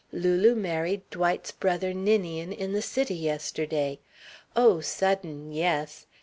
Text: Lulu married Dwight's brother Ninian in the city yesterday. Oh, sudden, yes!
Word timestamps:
Lulu 0.11 0.55
married 0.55 1.07
Dwight's 1.11 1.51
brother 1.51 1.93
Ninian 1.93 2.51
in 2.51 2.71
the 2.73 2.81
city 2.81 3.13
yesterday. 3.13 3.99
Oh, 4.55 4.79
sudden, 4.81 5.51
yes! 5.51 6.07